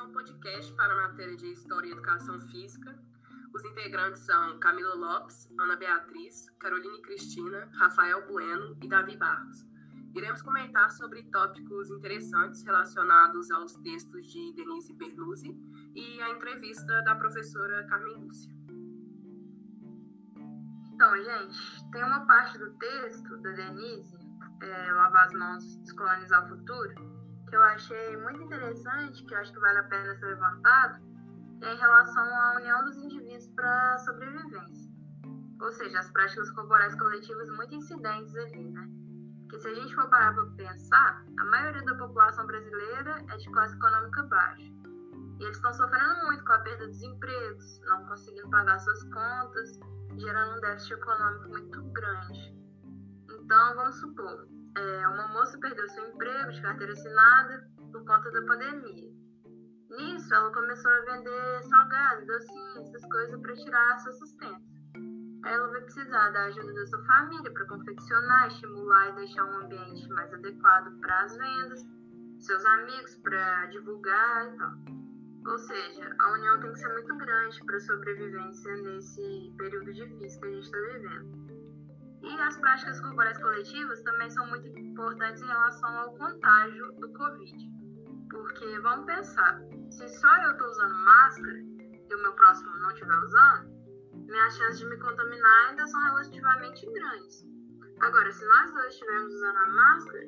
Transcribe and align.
é 0.00 0.02
um 0.02 0.12
podcast 0.12 0.72
para 0.72 0.94
a 0.94 1.08
matéria 1.08 1.36
de 1.36 1.52
História 1.52 1.88
e 1.88 1.92
Educação 1.92 2.40
Física. 2.48 2.98
Os 3.52 3.62
integrantes 3.66 4.22
são 4.22 4.58
Camila 4.58 4.94
Lopes, 4.94 5.46
Ana 5.58 5.76
Beatriz, 5.76 6.48
Caroline 6.58 7.02
Cristina, 7.02 7.68
Rafael 7.74 8.26
Bueno 8.26 8.78
e 8.82 8.88
Davi 8.88 9.14
Barros. 9.18 9.68
Iremos 10.14 10.40
comentar 10.40 10.90
sobre 10.90 11.22
tópicos 11.24 11.90
interessantes 11.90 12.62
relacionados 12.62 13.50
aos 13.50 13.74
textos 13.74 14.24
de 14.32 14.54
Denise 14.54 14.94
Bernuzzi 14.94 15.54
e 15.94 16.18
a 16.22 16.30
entrevista 16.30 17.02
da 17.02 17.14
professora 17.14 17.86
Carmen 17.86 18.24
Lúcia. 18.24 18.50
Então, 20.94 21.14
gente, 21.22 21.90
tem 21.92 22.02
uma 22.02 22.24
parte 22.24 22.56
do 22.56 22.70
texto 22.78 23.36
da 23.42 23.50
Denise, 23.50 24.16
é, 24.62 24.92
Lavar 24.92 25.26
as 25.26 25.32
Mãos, 25.34 25.76
Descolonizar 25.82 26.46
o 26.46 26.56
Futuro, 26.56 27.19
que 27.50 27.56
eu 27.56 27.62
achei 27.64 28.16
muito 28.16 28.42
interessante, 28.42 29.24
que 29.24 29.34
eu 29.34 29.38
acho 29.38 29.52
que 29.52 29.58
vale 29.58 29.78
a 29.80 29.82
pena 29.82 30.14
ser 30.14 30.26
levantado, 30.26 31.02
é 31.62 31.74
em 31.74 31.76
relação 31.76 32.22
à 32.22 32.56
união 32.56 32.84
dos 32.84 32.96
indivíduos 32.96 33.48
para 33.48 33.98
sobrevivência. 33.98 34.90
Ou 35.60 35.72
seja, 35.72 35.98
as 35.98 36.10
práticas 36.12 36.50
corporais 36.52 36.94
coletivas 36.94 37.50
muito 37.50 37.74
incidentes 37.74 38.34
ali, 38.36 38.70
né? 38.70 38.88
Que 39.50 39.58
se 39.58 39.68
a 39.68 39.74
gente 39.74 39.94
for 39.94 40.08
parar 40.08 40.32
para 40.32 40.46
pensar, 40.56 41.24
a 41.38 41.44
maioria 41.46 41.84
da 41.84 41.96
população 41.96 42.46
brasileira 42.46 43.24
é 43.28 43.36
de 43.36 43.50
classe 43.50 43.74
econômica 43.74 44.22
baixa. 44.22 44.72
E 45.40 45.42
eles 45.42 45.56
estão 45.56 45.74
sofrendo 45.74 46.26
muito 46.26 46.44
com 46.44 46.52
a 46.52 46.58
perda 46.60 46.86
dos 46.86 47.02
empregos, 47.02 47.80
não 47.88 48.06
conseguindo 48.06 48.48
pagar 48.48 48.78
suas 48.78 49.02
contas, 49.04 49.80
gerando 50.16 50.56
um 50.56 50.60
déficit 50.60 50.94
econômico 50.94 51.48
muito 51.48 51.82
grande. 51.92 52.56
Então, 53.28 53.74
vamos 53.74 53.96
supor, 53.96 54.46
é, 54.76 55.08
uma 55.08 55.28
moça 55.28 55.58
perdeu 55.58 55.88
seu 55.88 56.08
emprego 56.08 56.52
de 56.52 56.62
carteira 56.62 56.92
assinada 56.92 57.68
por 57.92 58.04
conta 58.04 58.30
da 58.30 58.42
pandemia. 58.42 59.10
Nisso, 59.90 60.32
ela 60.32 60.52
começou 60.52 60.90
a 60.90 61.00
vender 61.00 61.62
salgados, 61.64 62.26
docinhos, 62.26 62.76
essas 62.76 63.04
coisas 63.10 63.40
para 63.40 63.54
tirar 63.56 63.98
seu 63.98 64.12
sustento. 64.12 64.70
Ela 65.44 65.68
vai 65.68 65.80
precisar 65.80 66.30
da 66.30 66.44
ajuda 66.44 66.72
da 66.72 66.86
sua 66.86 67.04
família 67.04 67.50
para 67.52 67.66
confeccionar, 67.66 68.46
estimular 68.48 69.08
e 69.08 69.16
deixar 69.16 69.44
um 69.44 69.64
ambiente 69.64 70.08
mais 70.10 70.32
adequado 70.32 70.96
para 71.00 71.22
as 71.22 71.36
vendas, 71.36 71.84
seus 72.38 72.64
amigos 72.66 73.16
para 73.16 73.66
divulgar 73.66 74.46
e 74.46 74.56
tal. 74.58 74.72
Ou 75.46 75.58
seja, 75.58 76.14
a 76.20 76.32
união 76.32 76.60
tem 76.60 76.72
que 76.72 76.78
ser 76.78 76.92
muito 76.92 77.16
grande 77.16 77.64
para 77.64 77.76
a 77.76 77.80
sobrevivência 77.80 78.76
nesse 78.76 79.52
período 79.56 79.92
difícil 79.92 80.40
que 80.40 80.46
a 80.46 80.52
gente 80.52 80.64
está 80.64 80.78
vivendo. 80.78 81.49
E 82.22 82.40
as 82.40 82.56
práticas 82.58 83.00
corporais 83.00 83.38
coletivas 83.38 84.02
também 84.02 84.30
são 84.30 84.46
muito 84.48 84.68
importantes 84.78 85.42
em 85.42 85.46
relação 85.46 85.88
ao 85.98 86.14
contágio 86.16 86.92
do 87.00 87.12
Covid. 87.12 87.70
Porque 88.30 88.78
vamos 88.80 89.06
pensar, 89.06 89.60
se 89.90 90.08
só 90.08 90.36
eu 90.42 90.52
estou 90.52 90.68
usando 90.68 90.94
máscara 90.94 91.58
e 91.58 92.14
o 92.14 92.22
meu 92.22 92.32
próximo 92.34 92.76
não 92.76 92.90
estiver 92.90 93.16
usando, 93.16 93.70
minhas 94.26 94.56
chances 94.56 94.78
de 94.78 94.86
me 94.86 94.98
contaminar 94.98 95.68
ainda 95.68 95.86
são 95.86 96.00
relativamente 96.04 96.86
grandes. 96.86 97.44
Agora, 98.00 98.30
se 98.30 98.46
nós 98.46 98.72
dois 98.72 98.94
estivermos 98.94 99.34
usando 99.34 99.56
a 99.56 99.68
máscara, 99.68 100.26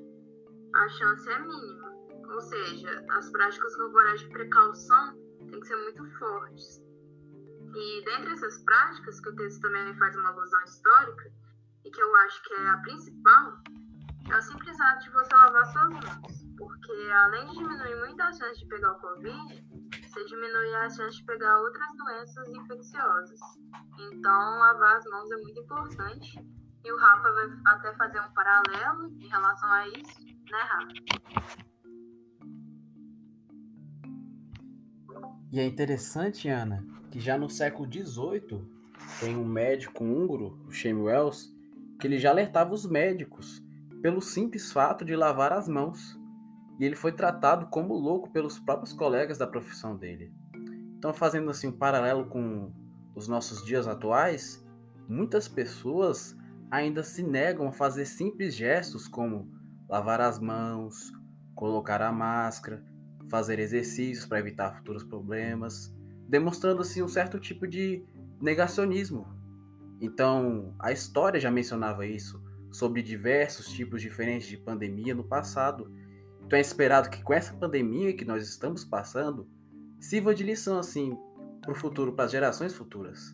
a 0.74 0.88
chance 0.88 1.28
é 1.28 1.38
mínima. 1.38 1.92
Ou 2.32 2.40
seja, 2.40 3.04
as 3.10 3.30
práticas 3.30 3.76
corporais 3.76 4.20
de 4.20 4.28
precaução 4.28 5.14
têm 5.50 5.60
que 5.60 5.66
ser 5.66 5.76
muito 5.76 6.04
fortes. 6.18 6.82
E 7.74 8.04
dentre 8.04 8.32
essas 8.32 8.58
práticas, 8.64 9.20
que 9.20 9.28
o 9.28 9.36
texto 9.36 9.60
também 9.60 9.96
faz 9.98 10.16
uma 10.16 10.30
alusão 10.30 10.62
histórica, 10.64 11.32
e 11.84 11.90
que 11.90 12.00
eu 12.00 12.16
acho 12.16 12.42
que 12.44 12.54
é 12.54 12.68
a 12.68 12.76
principal, 12.78 13.62
é 14.30 14.36
o 14.36 14.42
simples 14.42 14.80
ato 14.80 15.04
de 15.04 15.10
você 15.10 15.34
lavar 15.34 15.66
suas 15.66 15.88
mãos. 15.90 16.42
Porque 16.56 17.10
além 17.12 17.46
de 17.48 17.58
diminuir 17.58 17.96
muito 18.00 18.20
a 18.22 18.32
chance 18.32 18.60
de 18.60 18.66
pegar 18.66 18.92
o 18.92 19.00
Covid, 19.00 19.66
você 20.06 20.24
diminui 20.26 20.74
a 20.76 20.90
chance 20.90 21.16
de 21.16 21.24
pegar 21.24 21.58
outras 21.60 21.96
doenças 21.96 22.48
infecciosas. 22.48 23.40
Então, 23.98 24.58
lavar 24.58 24.96
as 24.96 25.04
mãos 25.06 25.30
é 25.30 25.36
muito 25.36 25.60
importante. 25.60 26.38
E 26.84 26.92
o 26.92 26.96
Rafa 26.96 27.32
vai 27.32 27.46
até 27.66 27.94
fazer 27.94 28.20
um 28.20 28.32
paralelo 28.32 29.08
em 29.20 29.28
relação 29.28 29.70
a 29.70 29.88
isso, 29.88 30.24
né, 30.24 30.58
Rafa? 30.62 30.92
E 35.52 35.60
é 35.60 35.64
interessante, 35.64 36.48
Ana, 36.48 36.84
que 37.10 37.20
já 37.20 37.36
no 37.36 37.48
século 37.48 37.86
XVIII 37.86 38.66
tem 39.20 39.36
um 39.36 39.44
médico 39.44 40.02
húngaro, 40.02 40.58
o 40.66 40.72
Shane 40.72 41.02
Wells, 41.02 41.51
que 42.02 42.08
ele 42.08 42.18
já 42.18 42.30
alertava 42.30 42.74
os 42.74 42.84
médicos 42.84 43.62
pelo 44.02 44.20
simples 44.20 44.72
fato 44.72 45.04
de 45.04 45.14
lavar 45.14 45.52
as 45.52 45.68
mãos. 45.68 46.18
E 46.80 46.84
ele 46.84 46.96
foi 46.96 47.12
tratado 47.12 47.66
como 47.66 47.94
louco 47.94 48.28
pelos 48.32 48.58
próprios 48.58 48.92
colegas 48.92 49.38
da 49.38 49.46
profissão 49.46 49.96
dele. 49.96 50.34
Então, 50.98 51.14
fazendo 51.14 51.48
assim 51.48 51.68
um 51.68 51.78
paralelo 51.78 52.26
com 52.26 52.72
os 53.14 53.28
nossos 53.28 53.64
dias 53.64 53.86
atuais, 53.86 54.66
muitas 55.08 55.46
pessoas 55.46 56.36
ainda 56.72 57.04
se 57.04 57.22
negam 57.22 57.68
a 57.68 57.72
fazer 57.72 58.04
simples 58.04 58.56
gestos 58.56 59.06
como 59.06 59.48
lavar 59.88 60.20
as 60.20 60.40
mãos, 60.40 61.12
colocar 61.54 62.02
a 62.02 62.10
máscara, 62.10 62.84
fazer 63.30 63.60
exercícios 63.60 64.26
para 64.26 64.40
evitar 64.40 64.74
futuros 64.74 65.04
problemas, 65.04 65.94
demonstrando 66.28 66.82
assim 66.82 67.00
um 67.00 67.06
certo 67.06 67.38
tipo 67.38 67.64
de 67.64 68.04
negacionismo 68.40 69.40
então, 70.02 70.74
a 70.80 70.90
história 70.90 71.38
já 71.38 71.48
mencionava 71.48 72.04
isso, 72.04 72.42
sobre 72.72 73.00
diversos 73.02 73.68
tipos 73.68 74.02
diferentes 74.02 74.48
de 74.48 74.56
pandemia 74.56 75.14
no 75.14 75.22
passado. 75.22 75.88
Então, 76.40 76.58
é 76.58 76.60
esperado 76.60 77.08
que 77.08 77.22
com 77.22 77.32
essa 77.32 77.54
pandemia 77.54 78.12
que 78.12 78.24
nós 78.24 78.42
estamos 78.48 78.84
passando, 78.84 79.48
sirva 80.00 80.34
de 80.34 80.42
lição 80.42 80.76
assim 80.76 81.16
para 81.60 81.70
o 81.70 81.74
futuro, 81.76 82.14
para 82.14 82.24
as 82.24 82.32
gerações 82.32 82.74
futuras. 82.74 83.32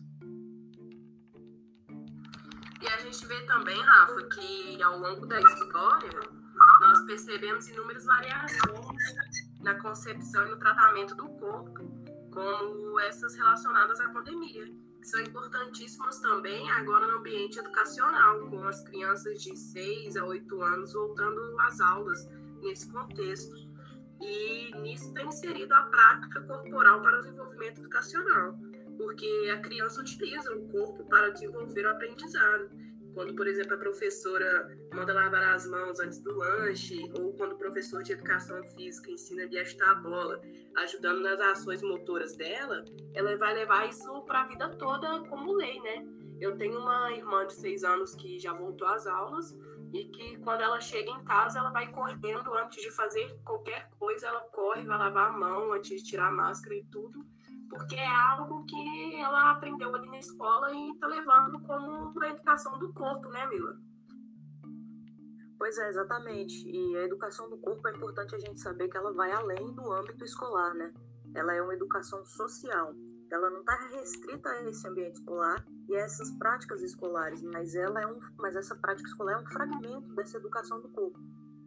E 2.79 2.87
a 2.87 2.97
gente 2.99 3.25
vê 3.25 3.41
também, 3.47 3.81
Rafa, 3.81 4.29
que 4.29 4.83
ao 4.83 4.99
longo 4.99 5.25
da 5.25 5.41
história 5.41 6.19
nós 6.81 7.01
percebemos 7.07 7.67
inúmeras 7.67 8.05
variações 8.05 9.03
na 9.61 9.73
concepção 9.81 10.45
e 10.45 10.51
no 10.51 10.59
tratamento 10.59 11.15
do 11.15 11.29
corpo, 11.29 11.79
como 12.31 12.99
essas 12.99 13.35
relacionadas 13.35 13.99
à 13.99 14.09
pandemia 14.09 14.71
são 15.01 15.19
importantíssimas 15.21 16.19
também 16.19 16.69
agora 16.71 17.07
no 17.07 17.19
ambiente 17.19 17.59
educacional, 17.59 18.47
com 18.49 18.63
as 18.63 18.81
crianças 18.81 19.41
de 19.41 19.55
6 19.55 20.17
a 20.17 20.25
8 20.25 20.61
anos 20.61 20.93
voltando 20.93 21.59
às 21.59 21.79
aulas 21.79 22.27
nesse 22.61 22.91
contexto. 22.91 23.55
E 24.21 24.75
nisso 24.81 25.13
tem 25.13 25.27
inserido 25.27 25.73
a 25.73 25.83
prática 25.83 26.41
corporal 26.41 27.01
para 27.01 27.19
o 27.19 27.21
desenvolvimento 27.21 27.79
educacional, 27.79 28.57
porque 28.97 29.49
a 29.53 29.61
criança 29.61 30.01
utiliza 30.01 30.53
o 30.53 30.67
corpo 30.69 31.05
para 31.05 31.29
desenvolver 31.29 31.85
o 31.85 31.91
aprendizado. 31.91 32.69
Quando, 33.13 33.35
por 33.35 33.47
exemplo, 33.47 33.73
a 33.73 33.77
professora 33.77 34.77
manda 34.93 35.13
lavar 35.13 35.53
as 35.53 35.65
mãos 35.65 35.99
antes 35.99 36.19
do 36.19 36.35
lanche, 36.35 37.09
ou 37.17 37.33
quando 37.33 37.53
o 37.53 37.57
professor 37.57 38.03
de 38.03 38.13
educação 38.13 38.63
física 38.63 39.11
ensina 39.11 39.43
a 39.43 39.61
ajustar 39.61 39.89
a 39.89 39.95
bola, 39.95 40.41
ajudando 40.77 41.21
nas 41.21 41.39
ações 41.39 41.81
motoras 41.81 42.35
dela, 42.35 42.85
ela 43.13 43.35
vai 43.37 43.53
levar 43.53 43.89
isso 43.89 44.21
para 44.23 44.41
a 44.41 44.47
vida 44.47 44.69
toda 44.69 45.21
como 45.21 45.53
lei, 45.53 45.79
né? 45.81 46.05
Eu 46.39 46.55
tenho 46.55 46.79
uma 46.79 47.11
irmã 47.11 47.45
de 47.45 47.53
seis 47.53 47.83
anos 47.83 48.15
que 48.15 48.39
já 48.39 48.53
voltou 48.53 48.87
às 48.87 49.05
aulas 49.05 49.57
e 49.91 50.05
que 50.05 50.37
quando 50.37 50.61
ela 50.61 50.79
chega 50.79 51.09
em 51.09 51.23
casa, 51.25 51.59
ela 51.59 51.71
vai 51.71 51.91
correndo 51.91 52.53
antes 52.53 52.81
de 52.81 52.91
fazer 52.91 53.35
qualquer 53.43 53.89
coisa, 53.97 54.27
ela 54.27 54.41
corre, 54.51 54.83
vai 54.83 54.97
lavar 54.97 55.29
a 55.29 55.31
mão 55.31 55.73
antes 55.73 55.89
de 55.89 56.03
tirar 56.03 56.27
a 56.27 56.31
máscara 56.31 56.75
e 56.75 56.83
tudo 56.85 57.25
porque 57.69 57.95
é 57.95 58.07
algo 58.07 58.65
que 58.65 59.15
ela 59.15 59.51
aprendeu 59.51 59.93
ali 59.95 60.09
na 60.09 60.19
escola 60.19 60.73
e 60.73 60.91
está 60.91 61.07
levando 61.07 61.59
como 61.61 62.09
uma 62.09 62.27
educação 62.27 62.77
do 62.79 62.91
corpo, 62.93 63.29
né, 63.29 63.45
Mila? 63.47 63.77
Pois 65.57 65.77
é, 65.77 65.89
exatamente. 65.89 66.69
E 66.69 66.97
a 66.97 67.03
educação 67.03 67.49
do 67.49 67.57
corpo 67.57 67.87
é 67.87 67.95
importante 67.95 68.33
a 68.33 68.39
gente 68.39 68.59
saber 68.59 68.87
que 68.87 68.97
ela 68.97 69.13
vai 69.13 69.31
além 69.31 69.73
do 69.73 69.91
âmbito 69.91 70.23
escolar, 70.23 70.73
né? 70.73 70.93
Ela 71.35 71.53
é 71.53 71.61
uma 71.61 71.73
educação 71.73 72.25
social. 72.25 72.95
Ela 73.29 73.49
não 73.51 73.59
está 73.59 73.75
restrita 73.91 74.49
a 74.49 74.63
esse 74.63 74.87
ambiente 74.87 75.19
escolar 75.19 75.63
e 75.87 75.95
a 75.95 75.99
essas 75.99 76.31
práticas 76.37 76.81
escolares, 76.81 77.43
mas 77.43 77.75
ela 77.75 78.01
é 78.01 78.07
um, 78.07 78.19
mas 78.37 78.55
essa 78.55 78.75
prática 78.75 79.07
escolar 79.07 79.33
é 79.33 79.37
um 79.37 79.45
fragmento 79.45 80.15
dessa 80.15 80.37
educação 80.37 80.81
do 80.81 80.89
corpo, 80.89 81.19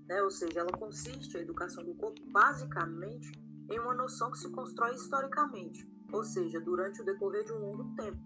né? 0.09 0.23
Ou 0.23 0.31
seja, 0.31 0.61
ela 0.61 0.73
consiste 0.73 1.37
a 1.37 1.41
educação 1.41 1.85
do 1.85 1.95
corpo 1.95 2.21
basicamente 2.33 3.31
em 3.71 3.79
uma 3.79 3.95
noção 3.95 4.31
que 4.31 4.39
se 4.39 4.51
constrói 4.51 4.95
historicamente, 4.95 5.87
ou 6.13 6.25
seja, 6.25 6.61
durante 6.61 7.01
o 7.01 7.05
decorrer 7.05 7.45
de 7.45 7.53
um 7.53 7.59
longo 7.59 7.95
tempo. 7.95 8.19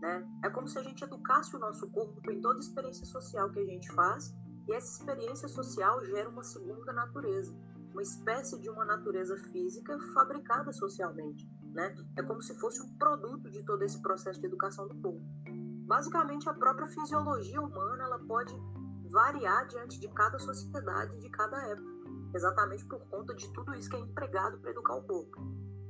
Né? 0.00 0.28
É 0.44 0.50
como 0.50 0.68
se 0.68 0.78
a 0.78 0.82
gente 0.82 1.02
educasse 1.02 1.54
o 1.54 1.58
nosso 1.58 1.90
corpo 1.90 2.30
em 2.30 2.40
toda 2.40 2.60
experiência 2.60 3.06
social 3.06 3.50
que 3.50 3.60
a 3.60 3.64
gente 3.64 3.92
faz, 3.92 4.34
e 4.68 4.74
essa 4.74 5.00
experiência 5.00 5.48
social 5.48 6.04
gera 6.04 6.28
uma 6.28 6.42
segunda 6.42 6.92
natureza, 6.92 7.52
uma 7.92 8.02
espécie 8.02 8.60
de 8.60 8.68
uma 8.68 8.84
natureza 8.84 9.36
física 9.50 9.98
fabricada 10.14 10.72
socialmente. 10.72 11.48
Né? 11.72 11.94
É 12.16 12.22
como 12.22 12.42
se 12.42 12.58
fosse 12.58 12.82
um 12.82 12.96
produto 12.96 13.50
de 13.50 13.64
todo 13.64 13.82
esse 13.82 14.00
processo 14.00 14.40
de 14.40 14.46
educação 14.46 14.86
do 14.86 14.94
corpo. 14.94 15.22
Basicamente, 15.86 16.48
a 16.48 16.54
própria 16.54 16.86
fisiologia 16.86 17.60
humana 17.60 18.04
ela 18.04 18.18
pode 18.18 18.54
variar 19.10 19.66
diante 19.66 20.00
de 20.00 20.08
cada 20.08 20.38
sociedade, 20.38 21.18
de 21.18 21.28
cada 21.30 21.56
época 21.68 21.92
exatamente 22.34 22.84
por 22.86 23.00
conta 23.08 23.34
de 23.34 23.52
tudo 23.52 23.74
isso 23.74 23.88
que 23.88 23.96
é 23.96 24.00
empregado 24.00 24.58
para 24.58 24.70
educar 24.70 24.96
o 24.96 25.02
corpo. 25.02 25.36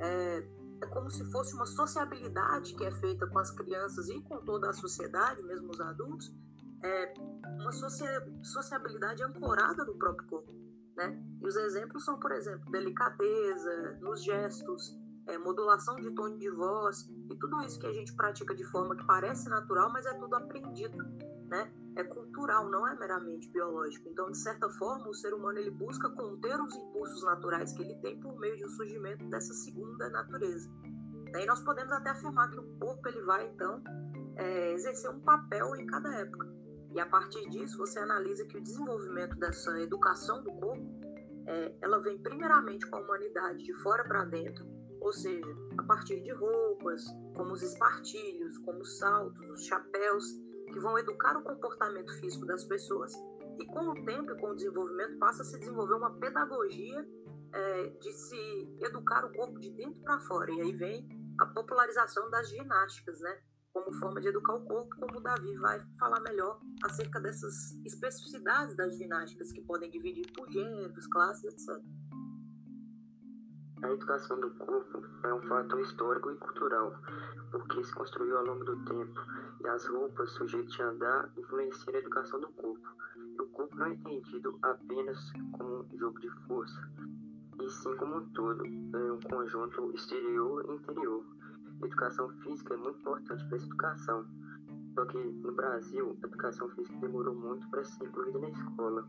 é, 0.00 0.44
é 0.82 0.86
como 0.86 1.08
se 1.08 1.24
fosse 1.30 1.54
uma 1.54 1.64
sociabilidade 1.64 2.74
que 2.74 2.84
é 2.84 2.90
feita 2.90 3.26
com 3.26 3.38
as 3.38 3.50
crianças 3.52 4.08
e 4.08 4.20
com 4.22 4.38
toda 4.38 4.68
a 4.68 4.72
sociedade, 4.72 5.42
mesmo 5.44 5.70
os 5.70 5.80
adultos, 5.80 6.34
é 6.82 7.14
uma 7.60 7.70
sociabilidade 8.42 9.22
ancorada 9.22 9.84
no 9.84 9.94
próprio 9.96 10.26
corpo, 10.26 10.52
né? 10.96 11.22
E 11.40 11.46
os 11.46 11.54
exemplos 11.54 12.04
são, 12.04 12.18
por 12.18 12.32
exemplo, 12.32 12.68
delicadeza 12.72 13.98
nos 14.00 14.24
gestos, 14.24 14.98
é, 15.26 15.38
modulação 15.38 15.94
de 15.96 16.12
tom 16.12 16.36
de 16.36 16.50
voz 16.50 17.08
e 17.30 17.36
tudo 17.36 17.60
isso 17.62 17.78
que 17.78 17.86
a 17.86 17.92
gente 17.92 18.12
pratica 18.14 18.52
de 18.52 18.64
forma 18.64 18.96
que 18.96 19.06
parece 19.06 19.48
natural, 19.48 19.92
mas 19.92 20.04
é 20.04 20.14
tudo 20.14 20.34
aprendido, 20.34 20.98
né? 21.46 21.72
É 21.94 22.04
cultural, 22.04 22.70
não 22.70 22.86
é 22.86 22.98
meramente 22.98 23.50
biológico. 23.50 24.08
Então, 24.08 24.30
de 24.30 24.38
certa 24.38 24.68
forma, 24.70 25.08
o 25.08 25.14
ser 25.14 25.34
humano 25.34 25.58
ele 25.58 25.70
busca 25.70 26.08
conter 26.10 26.58
os 26.60 26.74
impulsos 26.74 27.22
naturais 27.24 27.72
que 27.72 27.82
ele 27.82 27.94
tem 27.96 28.18
por 28.18 28.38
meio 28.38 28.56
de 28.56 28.64
um 28.64 28.68
surgimento 28.70 29.24
dessa 29.28 29.52
segunda 29.52 30.08
natureza. 30.08 30.70
Daí 31.32 31.46
nós 31.46 31.62
podemos 31.62 31.92
até 31.92 32.10
afirmar 32.10 32.50
que 32.50 32.58
o 32.58 32.78
corpo 32.78 33.08
ele 33.08 33.22
vai 33.22 33.46
então 33.48 33.82
é, 34.36 34.72
exercer 34.72 35.10
um 35.10 35.20
papel 35.20 35.74
em 35.76 35.86
cada 35.86 36.14
época. 36.14 36.52
E 36.94 37.00
a 37.00 37.06
partir 37.06 37.48
disso, 37.48 37.78
você 37.78 37.98
analisa 37.98 38.44
que 38.44 38.58
o 38.58 38.62
desenvolvimento 38.62 39.36
dessa 39.36 39.80
educação 39.80 40.42
do 40.42 40.52
corpo, 40.52 41.00
é, 41.46 41.74
ela 41.80 41.98
vem 42.00 42.18
primeiramente 42.18 42.86
com 42.86 42.96
a 42.96 43.00
humanidade 43.00 43.64
de 43.64 43.74
fora 43.82 44.04
para 44.04 44.24
dentro, 44.26 44.64
ou 45.00 45.12
seja, 45.12 45.56
a 45.76 45.82
partir 45.82 46.22
de 46.22 46.32
roupas, 46.32 47.04
como 47.34 47.52
os 47.52 47.62
espartilhos, 47.62 48.58
como 48.58 48.80
os 48.80 48.98
saltos, 48.98 49.50
os 49.50 49.64
chapéus, 49.64 50.26
que 50.72 50.80
vão 50.80 50.98
educar 50.98 51.36
o 51.36 51.42
comportamento 51.42 52.12
físico 52.20 52.46
das 52.46 52.64
pessoas, 52.64 53.12
e 53.58 53.66
com 53.66 53.90
o 53.90 54.04
tempo 54.04 54.32
e 54.32 54.40
com 54.40 54.50
o 54.50 54.54
desenvolvimento 54.54 55.18
passa 55.18 55.42
a 55.42 55.44
se 55.44 55.58
desenvolver 55.58 55.94
uma 55.94 56.18
pedagogia 56.18 57.06
é, 57.52 57.88
de 57.88 58.12
se 58.12 58.76
educar 58.80 59.24
o 59.24 59.32
corpo 59.32 59.60
de 59.60 59.70
dentro 59.70 60.00
para 60.02 60.18
fora. 60.20 60.50
E 60.50 60.60
aí 60.62 60.72
vem 60.72 61.08
a 61.38 61.46
popularização 61.46 62.30
das 62.30 62.48
ginásticas, 62.48 63.20
né? 63.20 63.40
Como 63.72 63.92
forma 63.94 64.20
de 64.20 64.28
educar 64.28 64.54
o 64.54 64.64
corpo, 64.64 64.96
como 64.96 65.18
o 65.18 65.22
Davi 65.22 65.56
vai 65.56 65.80
falar 65.98 66.20
melhor 66.20 66.60
acerca 66.84 67.20
dessas 67.20 67.72
especificidades 67.86 68.76
das 68.76 68.96
ginásticas 68.96 69.50
que 69.50 69.62
podem 69.62 69.90
dividir 69.90 70.30
por 70.32 70.50
gêneros, 70.50 71.06
classes, 71.06 71.44
etc. 71.44 71.82
A 73.82 73.90
educação 73.90 74.38
do 74.38 74.48
corpo 74.50 75.02
é 75.24 75.34
um 75.34 75.42
fator 75.42 75.80
histórico 75.80 76.30
e 76.30 76.36
cultural, 76.36 76.94
porque 77.50 77.82
se 77.82 77.92
construiu 77.92 78.38
ao 78.38 78.44
longo 78.44 78.64
do 78.64 78.76
tempo, 78.84 79.20
e 79.60 79.66
as 79.66 79.84
roupas, 79.86 80.40
o 80.40 80.46
jeito 80.46 80.70
de 80.70 80.82
andar, 80.82 81.28
influenciam 81.36 81.94
a 81.96 81.98
educação 81.98 82.38
do 82.38 82.48
corpo. 82.52 82.88
E 83.16 83.42
o 83.42 83.46
corpo 83.48 83.74
não 83.74 83.86
é 83.86 83.94
entendido 83.94 84.56
apenas 84.62 85.18
como 85.58 85.84
um 85.92 85.98
jogo 85.98 86.20
de 86.20 86.30
força, 86.46 86.80
e 87.60 87.70
sim 87.70 87.96
como 87.96 88.18
um 88.18 88.28
todo, 88.30 88.64
é 88.64 89.12
um 89.12 89.20
conjunto 89.20 89.92
exterior 89.94 90.64
e 90.68 90.74
interior. 90.74 91.24
A 91.82 91.86
educação 91.86 92.28
física 92.38 92.74
é 92.74 92.76
muito 92.76 93.00
importante 93.00 93.44
para 93.48 93.56
essa 93.56 93.66
educação, 93.66 94.26
só 94.94 95.04
que 95.06 95.18
no 95.18 95.52
Brasil, 95.52 96.16
a 96.22 96.26
educação 96.26 96.68
física 96.68 96.98
demorou 97.00 97.34
muito 97.34 97.68
para 97.68 97.82
ser 97.82 98.04
incluída 98.04 98.38
na 98.38 98.48
escola 98.48 99.04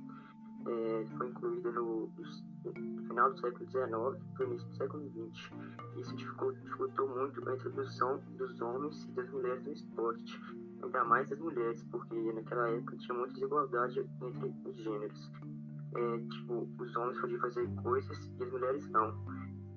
é, 0.67 1.05
foi 1.17 1.27
incluída 1.29 1.71
no, 1.71 2.09
no, 2.17 3.07
final 3.07 3.31
do 3.31 3.39
século 3.39 3.69
XIX 3.69 4.39
e 4.39 4.43
início 4.43 4.67
do 4.67 4.75
século 4.75 5.09
XX. 5.09 5.51
Isso 5.97 6.15
dificultou 6.15 7.09
muito 7.09 7.49
a 7.49 7.53
introdução 7.53 8.21
dos 8.37 8.61
homens 8.61 9.03
e 9.05 9.11
das 9.11 9.29
mulheres 9.29 9.63
no 9.65 9.73
esporte, 9.73 10.41
ainda 10.81 11.03
mais 11.03 11.29
das 11.29 11.39
mulheres, 11.39 11.83
porque 11.91 12.33
naquela 12.33 12.69
época 12.69 12.97
tinha 12.97 13.17
muita 13.17 13.33
desigualdade 13.33 13.99
entre 13.99 14.53
os 14.65 14.75
gêneros. 14.77 15.31
É, 15.95 16.17
tipo, 16.17 16.67
os 16.79 16.95
homens 16.95 17.19
podiam 17.19 17.39
fazer 17.39 17.67
coisas 17.83 18.31
e 18.39 18.43
as 18.43 18.51
mulheres 18.51 18.89
não. 18.89 19.13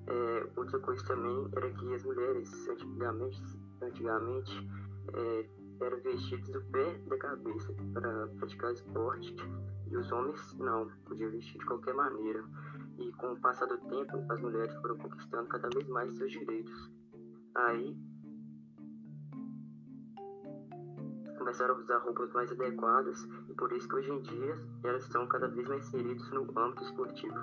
É, 0.07 0.49
outra 0.55 0.79
coisa 0.79 1.05
também 1.05 1.47
era 1.55 1.69
que 1.69 1.93
as 1.93 2.03
mulheres, 2.03 2.67
antigamente, 2.69 3.41
antigamente 3.81 4.69
é, 5.13 5.49
eram 5.81 6.01
vestidas 6.01 6.49
do 6.49 6.61
pé 6.71 6.97
da 7.07 7.17
cabeça 7.17 7.73
para 7.93 8.27
praticar 8.39 8.73
esporte 8.73 9.35
e 9.89 9.97
os 9.97 10.11
homens 10.11 10.53
não, 10.57 10.89
podiam 11.05 11.31
vestir 11.31 11.59
de 11.59 11.65
qualquer 11.65 11.93
maneira. 11.93 12.43
E 12.97 13.11
com 13.13 13.33
o 13.33 13.39
passar 13.39 13.65
do 13.65 13.77
tempo, 13.77 14.23
as 14.29 14.41
mulheres 14.41 14.73
foram 14.81 14.97
conquistando 14.97 15.47
cada 15.47 15.69
vez 15.69 15.87
mais 15.87 16.15
seus 16.17 16.31
direitos. 16.31 16.91
Aí 17.55 17.97
começaram 21.37 21.75
a 21.75 21.77
usar 21.77 21.97
roupas 21.99 22.31
mais 22.33 22.51
adequadas 22.51 23.25
e 23.47 23.53
por 23.53 23.71
isso 23.71 23.87
que 23.87 23.95
hoje 23.95 24.11
em 24.11 24.21
dia 24.21 24.55
elas 24.83 25.03
estão 25.03 25.25
cada 25.27 25.47
vez 25.47 25.67
mais 25.67 25.87
inseridas 25.87 26.29
no 26.31 26.41
âmbito 26.59 26.83
esportivo. 26.83 27.35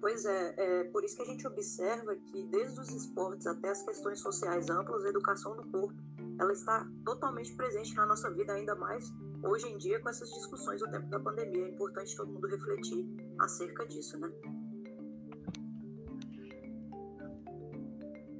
Pois 0.00 0.24
é, 0.24 0.54
é 0.56 0.84
por 0.84 1.04
isso 1.04 1.16
que 1.16 1.22
a 1.22 1.26
gente 1.26 1.46
observa 1.46 2.16
que 2.16 2.42
desde 2.44 2.80
os 2.80 2.90
esportes 2.90 3.46
até 3.46 3.70
as 3.70 3.82
questões 3.82 4.20
sociais 4.20 4.68
amplas, 4.68 5.04
a 5.04 5.08
educação 5.08 5.56
do 5.56 5.62
corpo, 5.70 5.94
ela 6.38 6.52
está 6.52 6.86
totalmente 7.04 7.54
presente 7.54 7.94
na 7.94 8.06
nossa 8.06 8.30
vida, 8.30 8.52
ainda 8.52 8.74
mais 8.74 9.12
hoje 9.42 9.68
em 9.68 9.76
dia 9.78 10.00
com 10.00 10.08
essas 10.08 10.28
discussões 10.30 10.80
no 10.80 10.90
tempo 10.90 11.08
da 11.08 11.20
pandemia. 11.20 11.66
É 11.66 11.68
importante 11.68 12.16
todo 12.16 12.32
mundo 12.32 12.46
refletir 12.46 13.06
acerca 13.38 13.86
disso, 13.86 14.18
né? 14.18 14.30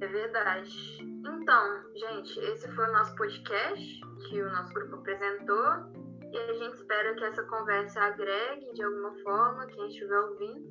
É 0.01 0.07
verdade. 0.07 0.97
Então, 1.01 1.83
gente, 1.95 2.39
esse 2.39 2.67
foi 2.73 2.89
o 2.89 2.91
nosso 2.91 3.15
podcast 3.15 4.01
que 4.27 4.41
o 4.41 4.51
nosso 4.51 4.73
grupo 4.73 4.95
apresentou. 4.95 6.01
E 6.31 6.37
a 6.37 6.53
gente 6.53 6.75
espera 6.75 7.13
que 7.15 7.23
essa 7.25 7.43
conversa 7.43 7.99
agregue 7.99 8.73
de 8.73 8.83
alguma 8.83 9.13
forma 9.21 9.67
quem 9.67 9.87
estiver 9.87 10.17
ouvindo. 10.17 10.65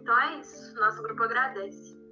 Então 0.00 0.20
é 0.20 0.40
isso. 0.40 0.74
Nosso 0.76 1.02
grupo 1.02 1.22
agradece. 1.22 2.03